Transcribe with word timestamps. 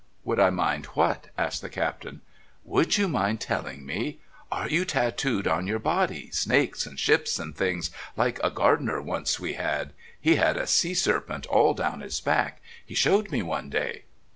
"Would 0.23 0.39
I 0.39 0.49
mind 0.49 0.87
what?" 0.95 1.27
asked 1.37 1.61
the 1.61 1.69
Captain. 1.69 2.21
"Would 2.65 2.97
you 2.97 3.07
mind 3.07 3.39
telling 3.39 3.85
me? 3.85 4.19
Are 4.51 4.67
you 4.67 4.83
tatooed 4.83 5.45
on 5.45 5.67
your 5.67 5.77
body, 5.77 6.31
snakes 6.31 6.87
and 6.87 6.99
ships 6.99 7.37
and 7.37 7.55
things, 7.55 7.91
like 8.17 8.39
a 8.43 8.49
gardener 8.49 8.99
once 8.99 9.39
we 9.39 9.53
had? 9.53 9.93
He 10.19 10.37
had 10.37 10.57
a 10.57 10.65
sea 10.65 10.95
serpent 10.95 11.45
all 11.45 11.75
down 11.75 11.99
his 12.01 12.19
back. 12.19 12.63
He 12.83 12.95
showed 12.95 13.29
me 13.31 13.43
one 13.43 13.69
day." 13.69 14.05